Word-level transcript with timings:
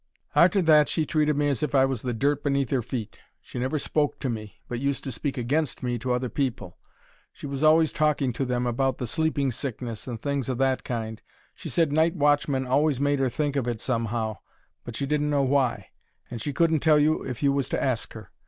Arter 0.35 0.63
that 0.63 0.89
she 0.89 1.05
treated 1.05 1.37
me 1.37 1.47
as 1.47 1.61
if 1.61 1.75
I 1.75 1.85
was 1.85 2.01
the 2.01 2.11
dirt 2.11 2.43
beneath 2.43 2.73
'er 2.73 2.81
feet. 2.81 3.19
She 3.39 3.59
never 3.59 3.77
spoke 3.77 4.17
to 4.21 4.29
me, 4.29 4.55
but 4.67 4.79
used 4.79 5.03
to 5.03 5.11
speak 5.11 5.37
against 5.37 5.83
me 5.83 5.99
to 5.99 6.11
other 6.11 6.27
people. 6.27 6.79
She 7.31 7.45
was 7.45 7.63
always 7.63 7.93
talking 7.93 8.33
to 8.33 8.43
them 8.43 8.65
about 8.65 8.97
the 8.97 9.05
"sleeping 9.05 9.51
sickness" 9.51 10.07
and 10.07 10.19
things 10.19 10.49
o' 10.49 10.55
that 10.55 10.83
kind. 10.83 11.21
She 11.53 11.69
said 11.69 11.91
night 11.91 12.15
watchmen 12.15 12.65
always 12.65 12.99
made 12.99 13.21
'er 13.21 13.29
think 13.29 13.55
of 13.55 13.67
it 13.67 13.79
somehow, 13.79 14.37
but 14.83 14.95
she 14.95 15.05
didn't 15.05 15.29
know 15.29 15.43
why, 15.43 15.89
and 16.31 16.41
she 16.41 16.51
couldn't 16.51 16.79
tell 16.79 16.97
you 16.97 17.21
if 17.23 17.43
you 17.43 17.53
was 17.53 17.69
to 17.69 17.83
ask 17.83 18.13
her. 18.13 18.31